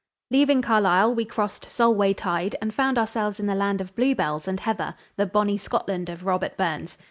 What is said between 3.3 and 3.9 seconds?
in the land